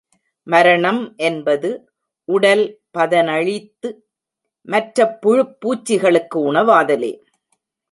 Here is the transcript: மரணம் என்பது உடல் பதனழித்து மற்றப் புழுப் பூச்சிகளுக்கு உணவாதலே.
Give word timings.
மரணம் 0.47 1.13
என்பது 1.17 1.69
உடல் 2.27 2.63
பதனழித்து 2.97 3.89
மற்றப் 4.67 5.21
புழுப் 5.21 5.55
பூச்சிகளுக்கு 5.61 6.37
உணவாதலே. 6.51 7.13